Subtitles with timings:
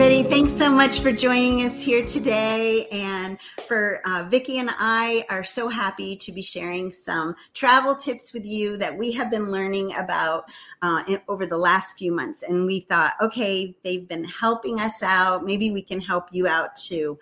[0.00, 0.22] Everybody.
[0.22, 2.86] Thanks so much for joining us here today.
[2.90, 8.32] And for uh, Vicki and I are so happy to be sharing some travel tips
[8.32, 10.46] with you that we have been learning about
[10.80, 12.42] uh, over the last few months.
[12.42, 15.44] And we thought, okay, they've been helping us out.
[15.44, 17.18] Maybe we can help you out too.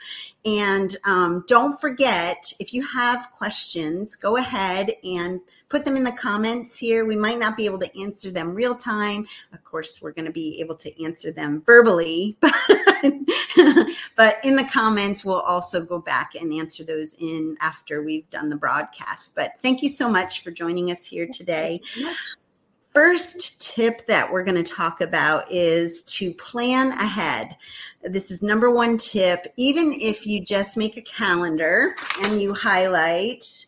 [0.47, 6.13] And um, don't forget, if you have questions, go ahead and put them in the
[6.13, 7.05] comments here.
[7.05, 9.27] We might not be able to answer them real time.
[9.53, 12.55] Of course, we're going to be able to answer them verbally, but,
[14.17, 18.49] but in the comments, we'll also go back and answer those in after we've done
[18.49, 19.35] the broadcast.
[19.35, 21.81] But thank you so much for joining us here today.
[22.95, 27.57] First tip that we're going to talk about is to plan ahead.
[28.03, 29.53] This is number one tip.
[29.57, 33.67] Even if you just make a calendar and you highlight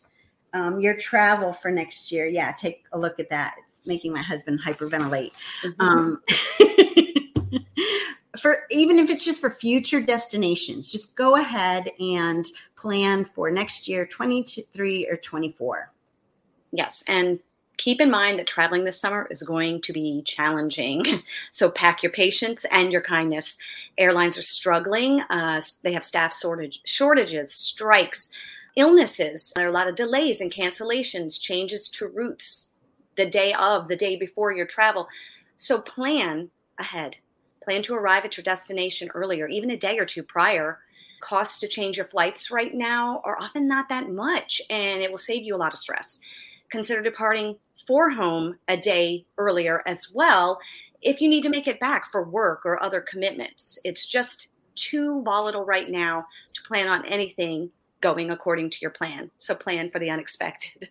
[0.53, 2.27] um, your travel for next year.
[2.27, 3.55] Yeah, take a look at that.
[3.67, 5.31] It's making my husband hyperventilate.
[5.63, 5.81] Mm-hmm.
[5.81, 6.21] Um,
[8.39, 13.87] for even if it's just for future destinations, just go ahead and plan for next
[13.87, 15.91] year, 23 or 24.
[16.71, 17.03] Yes.
[17.07, 17.39] And
[17.77, 21.03] keep in mind that traveling this summer is going to be challenging.
[21.53, 23.59] So pack your patience and your kindness.
[23.97, 25.21] Airlines are struggling.
[25.29, 28.33] Uh, they have staff shortage, shortages, strikes
[28.75, 29.51] illnesses.
[29.55, 32.73] There are a lot of delays and cancellations, changes to routes
[33.17, 35.07] the day of, the day before your travel.
[35.57, 37.17] So plan ahead.
[37.63, 40.79] Plan to arrive at your destination earlier, even a day or two prior.
[41.19, 45.17] Costs to change your flights right now are often not that much, and it will
[45.19, 46.19] save you a lot of stress.
[46.71, 50.59] Consider departing for home a day earlier as well
[51.01, 53.79] if you need to make it back for work or other commitments.
[53.83, 59.31] It's just too volatile right now to plan on anything going according to your plan.
[59.37, 60.89] So plan for the unexpected.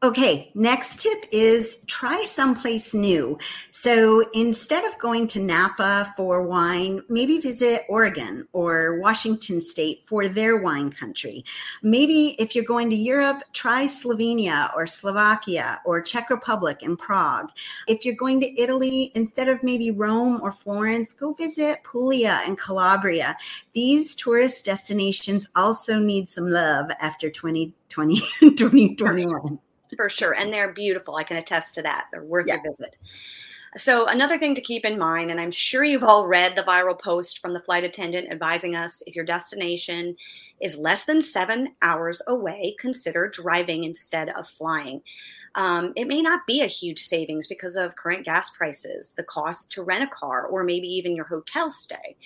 [0.00, 3.36] Okay, next tip is try someplace new.
[3.72, 10.28] So instead of going to Napa for wine, maybe visit Oregon or Washington State for
[10.28, 11.44] their wine country.
[11.82, 17.50] Maybe if you're going to Europe, try Slovenia or Slovakia or Czech Republic and Prague.
[17.88, 22.56] If you're going to Italy, instead of maybe Rome or Florence, go visit Puglia and
[22.56, 23.36] Calabria.
[23.72, 28.20] These tourist destinations also need some love after 2020,
[28.54, 29.58] 2021
[29.96, 30.32] for sure.
[30.32, 31.16] And they're beautiful.
[31.16, 32.06] I can attest to that.
[32.12, 32.56] They're worth yeah.
[32.56, 32.96] a visit.
[33.76, 36.98] So, another thing to keep in mind, and I'm sure you've all read the viral
[36.98, 40.16] post from the flight attendant advising us if your destination
[40.60, 45.02] is less than seven hours away, consider driving instead of flying.
[45.54, 49.72] Um, it may not be a huge savings because of current gas prices, the cost
[49.72, 52.16] to rent a car, or maybe even your hotel stay.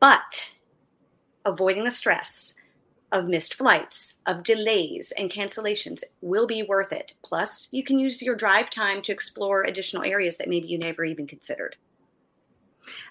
[0.00, 0.54] But
[1.44, 2.60] avoiding the stress
[3.16, 7.14] of missed flights, of delays and cancellations will be worth it.
[7.22, 11.04] Plus, you can use your drive time to explore additional areas that maybe you never
[11.04, 11.76] even considered.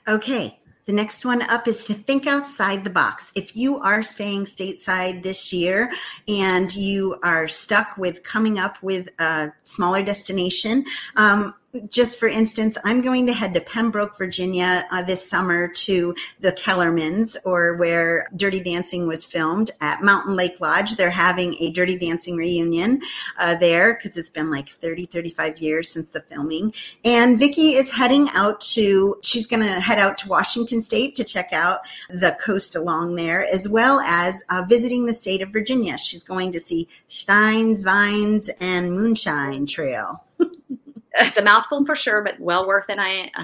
[0.07, 3.31] Okay, the next one up is to think outside the box.
[3.35, 5.91] If you are staying stateside this year
[6.27, 10.85] and you are stuck with coming up with a smaller destination,
[11.15, 11.55] um,
[11.89, 16.51] just for instance, I'm going to head to Pembroke, Virginia uh, this summer to the
[16.51, 20.95] Kellermans, or where Dirty Dancing was filmed at Mountain Lake Lodge.
[20.95, 23.01] They're having a Dirty Dancing reunion
[23.37, 26.73] uh, there because it's been like 30, 35 years since the filming.
[27.03, 31.23] And Vicki is heading out to, she's going to head out to Washington State to
[31.23, 35.97] check out the coast along there, as well as uh, visiting the state of Virginia.
[35.97, 40.21] She's going to see Steins, Vines, and Moonshine Trail.
[41.19, 42.97] It's a mouthful for sure, but well worth it.
[42.99, 43.31] I,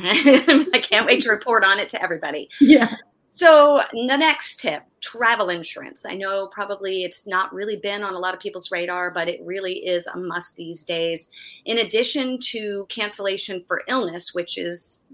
[0.74, 2.50] I, can't wait to report on it to everybody.
[2.60, 2.96] Yeah.
[3.34, 6.06] So the next tip, travel insurance.
[6.06, 9.40] I know probably it's not really been on a lot of people's radar, but it
[9.46, 11.32] really is a must these days.
[11.66, 15.08] In addition to cancellation for illness, which is,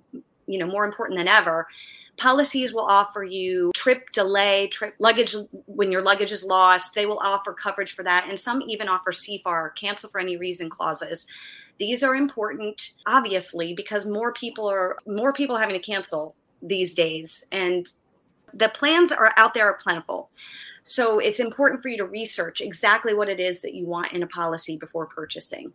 [0.47, 1.67] you know, more important than ever,
[2.17, 5.35] policies will offer you trip delay, trip luggage
[5.65, 6.95] when your luggage is lost.
[6.95, 10.69] They will offer coverage for that, and some even offer CFAR, cancel for any reason
[10.69, 11.27] clauses.
[11.79, 17.47] These are important, obviously, because more people are more people having to cancel these days,
[17.51, 17.87] and
[18.53, 20.29] the plans are out there are plentiful.
[20.83, 24.23] So it's important for you to research exactly what it is that you want in
[24.23, 25.73] a policy before purchasing.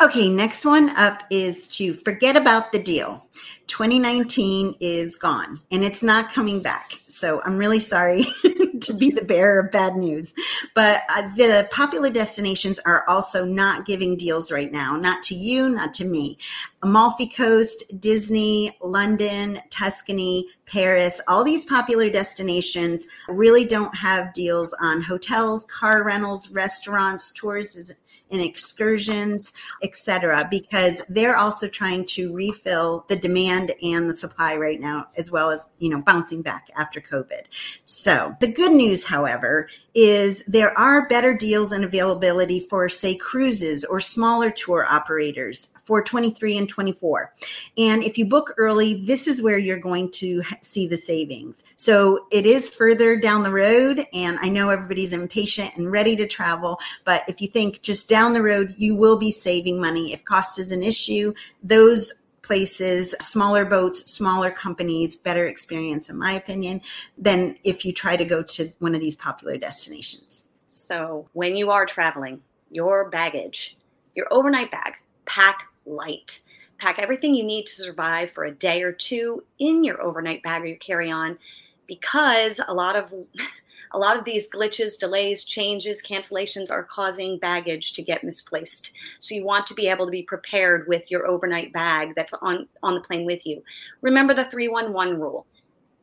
[0.00, 3.26] Okay, next one up is to forget about the deal.
[3.66, 6.92] 2019 is gone and it's not coming back.
[7.08, 8.26] So I'm really sorry
[8.80, 10.34] to be the bearer of bad news.
[10.74, 15.68] But uh, the popular destinations are also not giving deals right now, not to you,
[15.68, 16.38] not to me.
[16.82, 25.02] Amalfi Coast, Disney, London, Tuscany, Paris, all these popular destinations really don't have deals on
[25.02, 27.92] hotels, car rentals, restaurants, tours
[28.30, 29.52] and excursions,
[29.82, 35.30] etc., because they're also trying to refill the demand and the supply right now, as
[35.30, 37.42] well as you know bouncing back after COVID.
[37.84, 43.84] So the good news, however, is there are better deals and availability for say cruises
[43.84, 47.32] or smaller tour operators for 23 and 24.
[47.78, 51.64] And if you book early, this is where you're going to see the savings.
[51.76, 54.04] So it is further down the road.
[54.12, 56.78] And I know everybody's impatient and ready to travel.
[57.04, 60.12] But if you think just down the road, you will be saving money.
[60.12, 66.32] If cost is an issue, those places, smaller boats, smaller companies, better experience, in my
[66.32, 66.80] opinion,
[67.18, 70.44] than if you try to go to one of these popular destinations.
[70.66, 72.40] So, when you are traveling,
[72.70, 73.76] your baggage,
[74.14, 74.94] your overnight bag,
[75.26, 76.42] pack light.
[76.78, 80.62] Pack everything you need to survive for a day or two in your overnight bag
[80.62, 81.38] or your carry-on
[81.86, 83.12] because a lot of
[83.92, 88.92] a lot of these glitches, delays, changes, cancellations are causing baggage to get misplaced.
[89.20, 92.68] So you want to be able to be prepared with your overnight bag that's on
[92.82, 93.62] on the plane with you.
[94.02, 95.46] Remember the 311 rule.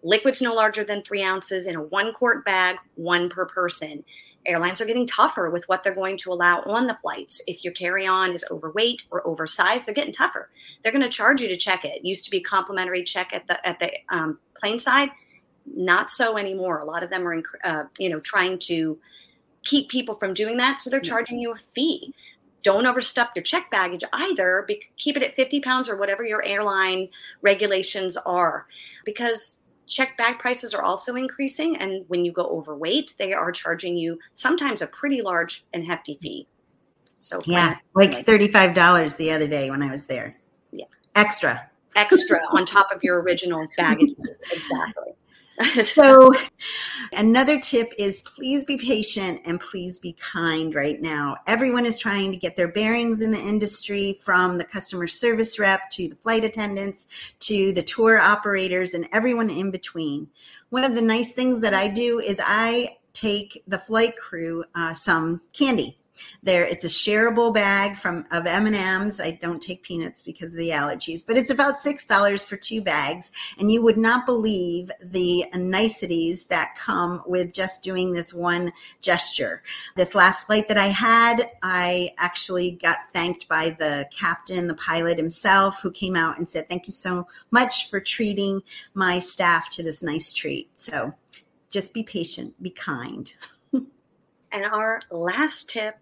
[0.02, 4.04] Liquids no larger than three ounces in a one quart bag, one per person
[4.46, 7.44] airlines are getting tougher with what they're going to allow on the flights.
[7.48, 10.50] If your carry on is overweight or oversized, they're getting tougher.
[10.82, 11.98] They're going to charge you to check it.
[11.98, 15.10] it used to be complimentary check at the at the um, plane side,
[15.66, 16.80] not so anymore.
[16.80, 18.98] A lot of them are, uh, you know, trying to
[19.64, 22.14] keep people from doing that, so they're charging you a fee.
[22.64, 24.64] Don't overstuff your check baggage either.
[24.68, 27.10] Be- keep it at 50 pounds or whatever your airline
[27.42, 28.68] regulations are,
[29.06, 31.78] because check bag prices are also increasing.
[31.78, 36.18] And when you go overweight, they are charging you sometimes a pretty large and hefty
[36.22, 36.48] fee.
[37.20, 40.38] So, yeah, like $35 the other day when I was there.
[40.72, 40.86] Yeah.
[41.16, 41.70] Extra.
[41.96, 44.12] Extra on top of your original baggage.
[44.52, 45.03] exactly.
[45.84, 46.32] so,
[47.14, 51.38] another tip is please be patient and please be kind right now.
[51.46, 55.90] Everyone is trying to get their bearings in the industry from the customer service rep
[55.92, 57.06] to the flight attendants
[57.42, 60.28] to the tour operators and everyone in between.
[60.70, 64.94] One of the nice things that I do is I take the flight crew uh,
[64.94, 66.00] some candy
[66.44, 69.20] there, it's a shareable bag from of M and M's.
[69.20, 72.82] I don't take peanuts because of the allergies, but it's about six dollars for two
[72.82, 78.72] bags, and you would not believe the niceties that come with just doing this one
[79.02, 79.64] gesture.
[79.96, 85.18] This last flight that I had, I actually got thanked by the captain, the pilot
[85.18, 88.62] himself, who came out and said, "Thank you so much for treating
[88.94, 91.14] my staff to this nice treat." So,
[91.70, 93.32] just be patient, be kind.
[94.54, 95.96] And our last tip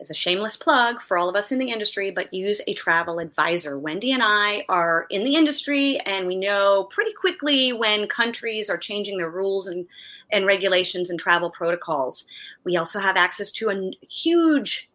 [0.00, 3.18] is a shameless plug for all of us in the industry, but use a travel
[3.18, 3.78] advisor.
[3.78, 8.78] Wendy and I are in the industry and we know pretty quickly when countries are
[8.78, 9.86] changing their rules and,
[10.32, 12.26] and regulations and travel protocols.
[12.64, 14.90] We also have access to a huge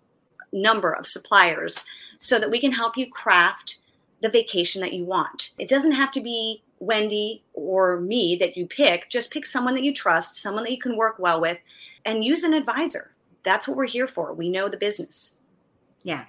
[0.52, 1.86] number of suppliers
[2.18, 3.80] so that we can help you craft
[4.22, 5.52] the vacation that you want.
[5.60, 9.83] It doesn't have to be Wendy or me that you pick, just pick someone that
[9.83, 11.57] you trust, someone that you can work well with,
[12.06, 13.15] and use an advisor
[13.45, 14.33] that's what we're here for.
[14.33, 15.37] We know the business.
[16.04, 16.25] Yeah.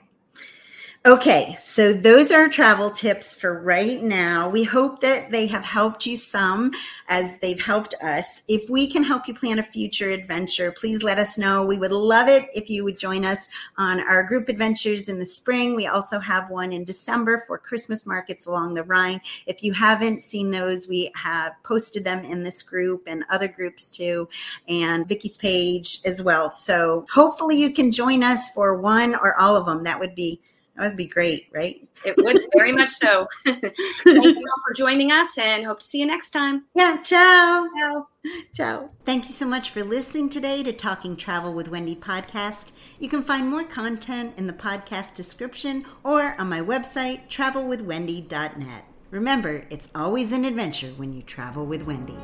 [1.07, 4.49] Okay, so those are travel tips for right now.
[4.49, 6.73] We hope that they have helped you some
[7.07, 8.43] as they've helped us.
[8.49, 11.65] If we can help you plan a future adventure, please let us know.
[11.65, 13.47] We would love it if you would join us
[13.79, 15.77] on our group adventures in the spring.
[15.77, 19.21] We also have one in December for Christmas markets along the Rhine.
[19.47, 23.89] If you haven't seen those, we have posted them in this group and other groups
[23.89, 24.29] too,
[24.67, 26.51] and Vicky's page as well.
[26.51, 29.85] So hopefully you can join us for one or all of them.
[29.85, 30.41] That would be
[30.77, 31.89] that would be great, right?
[32.05, 33.27] It would very much so.
[33.47, 33.65] Thank
[34.05, 36.65] you all for joining us and hope to see you next time.
[36.75, 37.67] Yeah, ciao.
[37.79, 38.09] Ciao.
[38.55, 38.91] Ciao.
[39.05, 42.73] Thank you so much for listening today to Talking Travel with Wendy podcast.
[42.99, 48.85] You can find more content in the podcast description or on my website, travelwithwendy.net.
[49.11, 52.17] Remember, it's always an adventure when you travel with Wendy.